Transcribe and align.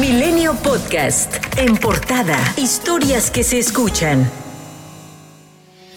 Milenio 0.00 0.54
Podcast. 0.54 1.34
En 1.56 1.76
portada. 1.76 2.38
Historias 2.56 3.32
que 3.32 3.42
se 3.42 3.58
escuchan. 3.58 4.30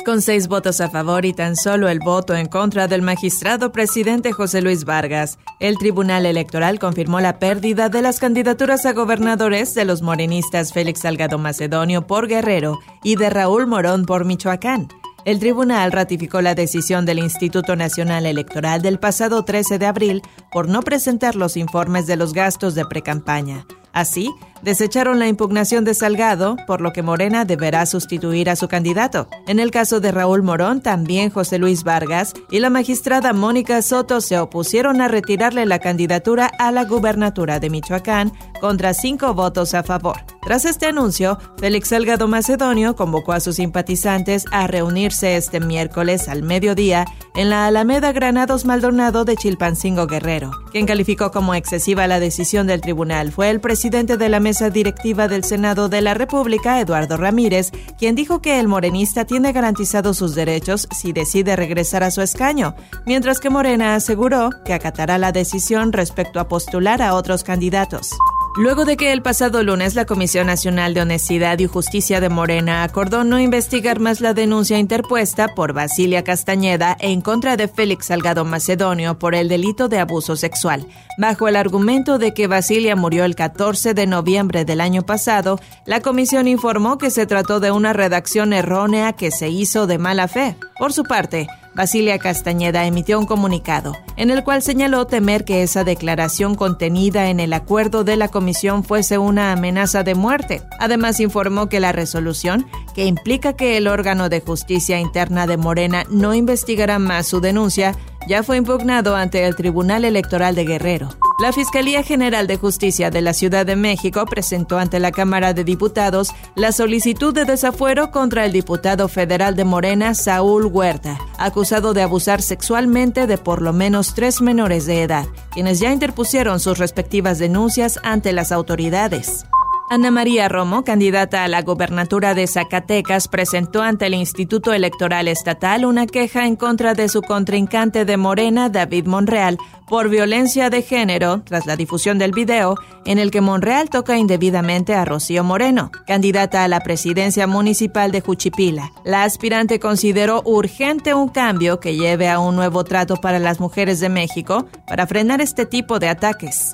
Con 0.03 0.23
seis 0.23 0.47
votos 0.47 0.81
a 0.81 0.89
favor 0.89 1.23
y 1.23 1.33
tan 1.33 1.55
solo 1.55 1.87
el 1.87 1.99
voto 1.99 2.33
en 2.33 2.47
contra 2.47 2.87
del 2.87 3.03
magistrado 3.03 3.71
presidente 3.71 4.31
José 4.31 4.63
Luis 4.63 4.85
Vargas, 4.85 5.37
el 5.59 5.77
Tribunal 5.77 6.25
Electoral 6.25 6.79
confirmó 6.79 7.19
la 7.21 7.37
pérdida 7.37 7.89
de 7.89 8.01
las 8.01 8.19
candidaturas 8.19 8.87
a 8.87 8.93
gobernadores 8.93 9.75
de 9.75 9.85
los 9.85 10.01
morenistas 10.01 10.73
Félix 10.73 11.01
Salgado 11.01 11.37
Macedonio 11.37 12.07
por 12.07 12.27
Guerrero 12.27 12.79
y 13.03 13.17
de 13.17 13.29
Raúl 13.29 13.67
Morón 13.67 14.07
por 14.07 14.25
Michoacán. 14.25 14.87
El 15.25 15.37
tribunal 15.37 15.91
ratificó 15.91 16.41
la 16.41 16.55
decisión 16.55 17.05
del 17.05 17.19
Instituto 17.19 17.75
Nacional 17.75 18.25
Electoral 18.25 18.81
del 18.81 18.97
pasado 18.97 19.45
13 19.45 19.77
de 19.77 19.85
abril 19.85 20.21
por 20.51 20.67
no 20.67 20.81
presentar 20.81 21.35
los 21.35 21.55
informes 21.55 22.07
de 22.07 22.15
los 22.15 22.33
gastos 22.33 22.73
de 22.73 22.87
precampaña. 22.87 23.67
Así, 23.93 24.33
desecharon 24.61 25.19
la 25.19 25.27
impugnación 25.27 25.83
de 25.83 25.93
Salgado, 25.93 26.55
por 26.67 26.81
lo 26.81 26.93
que 26.93 27.01
Morena 27.01 27.45
deberá 27.45 27.85
sustituir 27.85 28.49
a 28.49 28.55
su 28.55 28.67
candidato. 28.67 29.27
En 29.47 29.59
el 29.59 29.71
caso 29.71 29.99
de 29.99 30.11
Raúl 30.11 30.43
Morón, 30.43 30.81
también 30.81 31.29
José 31.29 31.57
Luis 31.57 31.83
Vargas 31.83 32.33
y 32.49 32.59
la 32.59 32.69
magistrada 32.69 33.33
Mónica 33.33 33.81
Soto 33.81 34.21
se 34.21 34.39
opusieron 34.39 35.01
a 35.01 35.07
retirarle 35.07 35.65
la 35.65 35.79
candidatura 35.79 36.51
a 36.59 36.71
la 36.71 36.85
gubernatura 36.85 37.59
de 37.59 37.69
Michoacán 37.69 38.31
contra 38.59 38.93
cinco 38.93 39.33
votos 39.33 39.73
a 39.73 39.83
favor. 39.83 40.17
Tras 40.41 40.65
este 40.65 40.87
anuncio, 40.87 41.37
Félix 41.57 41.89
Salgado 41.89 42.27
Macedonio 42.27 42.95
convocó 42.95 43.31
a 43.33 43.39
sus 43.39 43.57
simpatizantes 43.57 44.45
a 44.51 44.65
reunirse 44.65 45.37
este 45.37 45.59
miércoles 45.59 46.27
al 46.27 46.41
mediodía 46.41 47.05
en 47.35 47.51
la 47.51 47.67
Alameda 47.67 48.11
Granados 48.11 48.65
Maldonado 48.65 49.23
de 49.23 49.37
Chilpancingo 49.37 50.07
Guerrero. 50.07 50.51
Quien 50.71 50.87
calificó 50.87 51.31
como 51.31 51.53
excesiva 51.53 52.07
la 52.07 52.19
decisión 52.19 52.65
del 52.65 52.81
tribunal 52.81 53.31
fue 53.31 53.51
el 53.51 53.61
presidente 53.61 54.17
de 54.17 54.29
la 54.29 54.39
mesa 54.39 54.71
directiva 54.71 55.27
del 55.27 55.43
Senado 55.43 55.89
de 55.89 56.01
la 56.01 56.15
República, 56.15 56.79
Eduardo 56.79 57.17
Ramírez, 57.17 57.71
quien 57.99 58.15
dijo 58.15 58.41
que 58.41 58.59
el 58.59 58.67
morenista 58.67 59.25
tiene 59.25 59.53
garantizados 59.53 60.17
sus 60.17 60.33
derechos 60.33 60.87
si 60.91 61.13
decide 61.13 61.55
regresar 61.55 62.03
a 62.03 62.09
su 62.09 62.23
escaño, 62.23 62.75
mientras 63.05 63.39
que 63.39 63.51
Morena 63.51 63.93
aseguró 63.93 64.49
que 64.65 64.73
acatará 64.73 65.19
la 65.19 65.31
decisión 65.31 65.93
respecto 65.93 66.39
a 66.39 66.47
postular 66.47 67.03
a 67.03 67.13
otros 67.13 67.43
candidatos. 67.43 68.09
Luego 68.57 68.83
de 68.83 68.97
que 68.97 69.13
el 69.13 69.21
pasado 69.21 69.63
lunes 69.63 69.95
la 69.95 70.05
Comisión 70.05 70.47
Nacional 70.47 70.93
de 70.93 71.01
Honestidad 71.01 71.57
y 71.59 71.67
Justicia 71.67 72.19
de 72.19 72.27
Morena 72.27 72.83
acordó 72.83 73.23
no 73.23 73.39
investigar 73.39 74.01
más 74.01 74.19
la 74.19 74.33
denuncia 74.33 74.77
interpuesta 74.77 75.55
por 75.55 75.71
Basilia 75.71 76.25
Castañeda 76.25 76.97
en 76.99 77.21
contra 77.21 77.55
de 77.55 77.69
Félix 77.69 78.07
Salgado 78.07 78.43
Macedonio 78.43 79.17
por 79.17 79.35
el 79.35 79.47
delito 79.47 79.87
de 79.87 79.99
abuso 79.99 80.35
sexual, 80.35 80.85
bajo 81.17 81.47
el 81.47 81.55
argumento 81.55 82.17
de 82.17 82.33
que 82.33 82.47
Basilia 82.47 82.97
murió 82.97 83.23
el 83.23 83.35
14 83.35 83.93
de 83.93 84.05
noviembre 84.05 84.65
del 84.65 84.81
año 84.81 85.03
pasado, 85.03 85.57
la 85.85 86.01
comisión 86.01 86.49
informó 86.49 86.97
que 86.97 87.09
se 87.09 87.25
trató 87.25 87.61
de 87.61 87.71
una 87.71 87.93
redacción 87.93 88.51
errónea 88.51 89.13
que 89.13 89.31
se 89.31 89.47
hizo 89.47 89.87
de 89.87 89.97
mala 89.97 90.27
fe. 90.27 90.57
Por 90.77 90.91
su 90.91 91.03
parte, 91.03 91.47
Basilia 91.73 92.19
Castañeda 92.19 92.85
emitió 92.85 93.17
un 93.17 93.25
comunicado 93.25 93.95
en 94.17 94.29
el 94.29 94.43
cual 94.43 94.61
señaló 94.61 95.07
temer 95.07 95.45
que 95.45 95.63
esa 95.63 95.83
declaración 95.83 96.55
contenida 96.55 97.29
en 97.29 97.39
el 97.39 97.53
acuerdo 97.53 98.03
de 98.03 98.17
la 98.17 98.27
comisión 98.27 98.83
fuese 98.83 99.17
una 99.17 99.51
amenaza 99.51 100.03
de 100.03 100.15
muerte. 100.15 100.61
Además 100.79 101.19
informó 101.19 101.69
que 101.69 101.79
la 101.79 101.91
resolución, 101.91 102.67
que 102.93 103.05
implica 103.05 103.53
que 103.53 103.77
el 103.77 103.87
órgano 103.87 104.29
de 104.29 104.41
justicia 104.41 104.99
interna 104.99 105.47
de 105.47 105.57
Morena 105.57 106.03
no 106.09 106.33
investigará 106.33 106.99
más 106.99 107.27
su 107.27 107.39
denuncia, 107.39 107.95
ya 108.27 108.43
fue 108.43 108.57
impugnado 108.57 109.15
ante 109.15 109.45
el 109.45 109.55
Tribunal 109.55 110.05
Electoral 110.05 110.55
de 110.55 110.65
Guerrero. 110.65 111.09
La 111.41 111.51
Fiscalía 111.51 112.03
General 112.03 112.45
de 112.45 112.55
Justicia 112.55 113.09
de 113.09 113.19
la 113.19 113.33
Ciudad 113.33 113.65
de 113.65 113.75
México 113.75 114.27
presentó 114.27 114.77
ante 114.77 114.99
la 114.99 115.11
Cámara 115.11 115.55
de 115.55 115.63
Diputados 115.63 116.35
la 116.53 116.71
solicitud 116.71 117.33
de 117.33 117.45
desafuero 117.45 118.11
contra 118.11 118.45
el 118.45 118.51
diputado 118.51 119.07
federal 119.07 119.55
de 119.55 119.63
Morena, 119.63 120.13
Saúl 120.13 120.67
Huerta, 120.67 121.17
acusado 121.39 121.95
de 121.95 122.03
abusar 122.03 122.43
sexualmente 122.43 123.25
de 123.25 123.39
por 123.39 123.63
lo 123.63 123.73
menos 123.73 124.13
tres 124.13 124.39
menores 124.39 124.85
de 124.85 125.01
edad, 125.01 125.25
quienes 125.49 125.79
ya 125.79 125.91
interpusieron 125.91 126.59
sus 126.59 126.77
respectivas 126.77 127.39
denuncias 127.39 127.99
ante 128.03 128.33
las 128.33 128.51
autoridades. 128.51 129.47
Ana 129.91 130.09
María 130.09 130.47
Romo, 130.47 130.85
candidata 130.85 131.43
a 131.43 131.49
la 131.49 131.63
gobernatura 131.63 132.33
de 132.33 132.47
Zacatecas, 132.47 133.27
presentó 133.27 133.81
ante 133.81 134.05
el 134.05 134.13
Instituto 134.13 134.71
Electoral 134.71 135.27
Estatal 135.27 135.83
una 135.83 136.07
queja 136.07 136.45
en 136.45 136.55
contra 136.55 136.93
de 136.93 137.09
su 137.09 137.21
contrincante 137.21 138.05
de 138.05 138.15
Morena, 138.15 138.69
David 138.69 139.05
Monreal, 139.07 139.57
por 139.89 140.07
violencia 140.07 140.69
de 140.69 140.81
género 140.81 141.41
tras 141.41 141.65
la 141.65 141.75
difusión 141.75 142.19
del 142.19 142.31
video 142.31 142.75
en 143.03 143.19
el 143.19 143.31
que 143.31 143.41
Monreal 143.41 143.89
toca 143.89 144.17
indebidamente 144.17 144.93
a 144.93 145.03
Rocío 145.03 145.43
Moreno, 145.43 145.91
candidata 146.07 146.63
a 146.63 146.69
la 146.69 146.79
presidencia 146.79 147.45
municipal 147.45 148.13
de 148.13 148.21
Juchipila. 148.21 148.93
La 149.03 149.25
aspirante 149.25 149.81
consideró 149.81 150.41
urgente 150.45 151.13
un 151.13 151.27
cambio 151.27 151.81
que 151.81 151.97
lleve 151.97 152.29
a 152.29 152.39
un 152.39 152.55
nuevo 152.55 152.85
trato 152.85 153.17
para 153.17 153.39
las 153.39 153.59
mujeres 153.59 153.99
de 153.99 154.07
México 154.07 154.67
para 154.87 155.05
frenar 155.05 155.41
este 155.41 155.65
tipo 155.65 155.99
de 155.99 156.07
ataques 156.07 156.73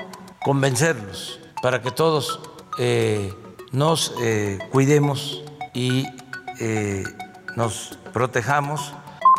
convencerlos 0.43 1.41
para 1.62 1.82
que 1.82 1.91
todos 1.91 2.41
eh, 2.79 3.35
nos 3.73 4.14
eh, 4.23 4.58
cuidemos 4.70 5.44
y 5.75 6.06
nos 7.56 7.99
protejamos. 8.12 8.93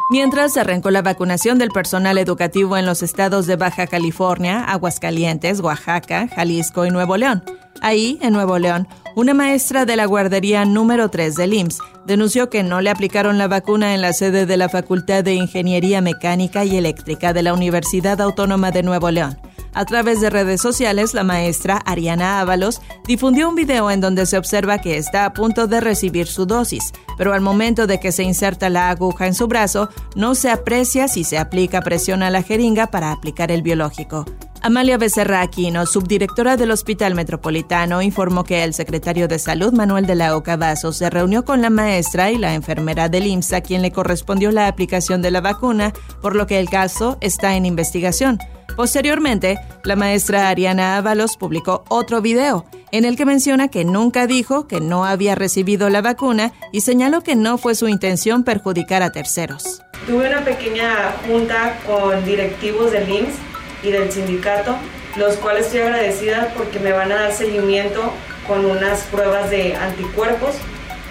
Mientras 0.10 0.58
arrancó 0.58 0.90
la 0.90 1.04
vacunación 1.04 1.60
del 1.60 1.70
personal 1.70 2.18
educativo 2.18 2.78
en 2.78 2.86
los 2.86 3.04
estados 3.04 3.46
de 3.46 3.56
Baja 3.56 3.88
California, 3.88 4.64
Aguascalientes, 4.66 5.62
Oaxaca, 5.62 6.28
Jalisco 6.36 6.86
y 6.86 6.90
Nuevo 6.90 7.16
León. 7.16 7.44
Ahí, 7.82 8.20
en 8.22 8.34
Nuevo 8.34 8.60
León, 8.60 8.88
Una 9.14 9.34
maestra 9.34 9.86
de 9.86 9.98
la 9.98 10.06
guardería 10.06 10.64
número 10.64 11.10
3 11.10 11.36
del 11.36 11.54
IMSS 11.54 11.80
denunció 12.06 12.50
que 12.50 12.64
no 12.64 12.80
le 12.80 12.90
aplicaron 12.90 13.38
la 13.38 13.50
vacuna 13.50 13.94
en 13.94 14.02
la 14.02 14.14
sede 14.14 14.46
de 14.46 14.56
la 14.56 14.70
Facultad 14.70 15.22
de 15.22 15.34
Ingeniería 15.34 16.00
Mecánica 16.00 16.64
y 16.64 16.78
Eléctrica 16.78 17.34
de 17.34 17.44
la 17.44 17.54
Universidad 17.54 18.22
Autónoma 18.22 18.72
de 18.72 18.84
Nuevo 18.84 19.12
León. 19.12 19.38
A 19.74 19.84
través 19.84 20.22
de 20.22 20.30
redes 20.30 20.62
sociales, 20.62 21.14
la 21.14 21.24
maestra 21.24 21.78
Ariana 21.86 22.40
Ábalos 22.40 22.82
difundió 23.06 23.50
un 23.50 23.56
video 23.56 23.92
en 23.92 24.00
donde 24.00 24.26
se 24.26 24.38
observa 24.38 24.80
que 24.80 24.98
está 24.98 25.26
a 25.26 25.34
punto 25.34 25.68
de 25.68 25.82
recibir 25.82 26.28
su 26.28 26.46
dosis, 26.46 26.94
pero 27.18 27.34
al 27.34 27.42
momento 27.42 27.88
de 27.88 28.00
que 28.00 28.14
se 28.14 28.24
inserta 28.24 28.70
la 28.70 28.90
aguja 28.90 29.28
en 29.28 29.34
su 29.34 29.48
brazo, 29.48 29.90
no 30.16 30.36
se 30.36 30.50
aprecia 30.50 31.10
si 31.10 31.26
se 31.26 31.38
aplica 31.38 31.82
presión 31.82 32.24
a 32.24 32.30
la 32.30 32.44
jeringa 32.44 32.88
para 32.88 33.12
aplicar 33.12 33.52
el 33.52 33.62
biológico. 33.62 34.26
Amalia 34.64 35.00
Becerra 35.00 35.42
Aquino, 35.42 35.88
subdirectora 35.88 36.56
del 36.56 36.70
Hospital 36.70 37.16
Metropolitano, 37.16 38.04
informó 38.04 38.44
que 38.44 38.64
el 38.64 38.76
secretario 38.76 39.28
de 39.28 39.40
Salud, 39.40 39.74
Manuel 39.74 40.06
de 40.06 40.14
la 40.14 40.38
Oca 40.38 40.76
se 40.76 41.10
reunió 41.10 41.44
con 41.44 41.64
la 41.64 41.72
maestra 41.72 42.30
y 42.30 42.38
la 42.38 42.54
enfermera 42.54 43.10
del 43.10 43.26
IMSS 43.26 43.54
a 43.54 43.62
quien 43.62 43.82
le 43.82 43.92
correspondió 43.92 44.52
la 44.52 44.68
aplicación 44.68 45.24
de 45.24 45.32
la 45.32 45.42
vacuna, 45.42 45.94
por 46.22 46.36
lo 46.36 46.46
que 46.46 46.60
el 46.60 46.70
caso 46.70 47.18
está 47.22 47.56
en 47.56 47.66
investigación. 47.66 48.38
Posteriormente, 48.76 49.58
la 49.84 49.96
maestra 49.96 50.50
Ariana 50.50 50.96
Ábalos 50.96 51.38
publicó 51.38 51.84
otro 51.90 52.22
video 52.22 52.66
en 52.92 53.06
el 53.06 53.18
que 53.18 53.26
menciona 53.26 53.68
que 53.68 53.84
nunca 53.84 54.28
dijo 54.28 54.68
que 54.68 54.80
no 54.80 55.06
había 55.06 55.34
recibido 55.34 55.90
la 55.90 56.04
vacuna 56.04 56.54
y 56.72 56.82
señaló 56.82 57.22
que 57.22 57.36
no 57.36 57.58
fue 57.58 57.74
su 57.74 57.88
intención 57.88 58.44
perjudicar 58.44 59.02
a 59.02 59.12
terceros. 59.12 59.82
Tuve 60.06 60.28
una 60.28 60.46
pequeña 60.46 61.16
junta 61.28 61.80
con 61.88 62.24
directivos 62.26 62.92
del 62.92 63.10
IMSS 63.10 63.51
y 63.84 63.92
del 63.92 64.12
sindicato, 64.12 64.76
los 65.16 65.36
cuales 65.36 65.66
estoy 65.66 65.82
agradecida 65.82 66.54
porque 66.56 66.80
me 66.80 66.92
van 66.92 67.12
a 67.12 67.16
dar 67.16 67.34
seguimiento 67.34 68.12
con 68.48 68.66
unas 68.66 69.02
pruebas 69.04 69.50
de 69.50 69.76
anticuerpos 69.76 70.56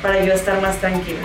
para 0.03 0.25
yo 0.25 0.33
estar 0.33 0.61
más 0.61 0.77
tranquila. 0.79 1.21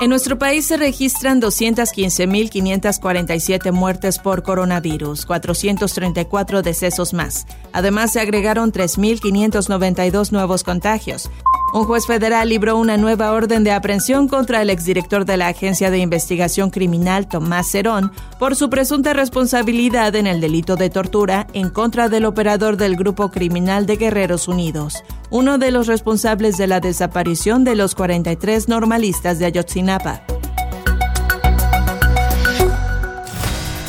En 0.00 0.08
nuestro 0.08 0.38
país 0.38 0.66
se 0.66 0.78
registran 0.78 1.42
215.547 1.42 3.70
muertes 3.70 4.18
por 4.18 4.42
coronavirus, 4.42 5.26
434 5.26 6.62
decesos 6.62 7.12
más. 7.12 7.46
Además, 7.74 8.14
se 8.14 8.20
agregaron 8.20 8.72
3.592 8.72 10.32
nuevos 10.32 10.64
contagios. 10.64 11.30
Un 11.72 11.84
juez 11.84 12.04
federal 12.06 12.48
libró 12.48 12.76
una 12.76 12.96
nueva 12.96 13.30
orden 13.32 13.62
de 13.62 13.70
aprehensión 13.70 14.26
contra 14.26 14.60
el 14.60 14.70
exdirector 14.70 15.24
de 15.24 15.36
la 15.36 15.48
Agencia 15.48 15.90
de 15.90 15.98
Investigación 15.98 16.70
Criminal, 16.70 17.28
Tomás 17.28 17.70
Cerón, 17.70 18.10
por 18.40 18.56
su 18.56 18.68
presunta 18.68 19.12
responsabilidad 19.12 20.16
en 20.16 20.26
el 20.26 20.40
delito 20.40 20.74
de 20.74 20.90
tortura 20.90 21.46
en 21.52 21.70
contra 21.70 22.08
del 22.08 22.24
operador 22.24 22.76
del 22.76 22.96
Grupo 22.96 23.30
Criminal 23.30 23.86
de 23.86 23.96
Guerreros 23.96 24.48
Unidos, 24.48 25.04
uno 25.30 25.58
de 25.58 25.70
los 25.70 25.86
responsables 25.86 26.56
de 26.56 26.66
la 26.66 26.80
desaparición 26.80 27.62
de 27.62 27.76
los 27.76 27.94
43 27.94 28.68
normalistas 28.68 29.38
de 29.38 29.46
Ayotzinapa. 29.46 30.22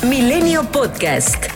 Milenio 0.08 0.62
Podcast. 0.70 1.46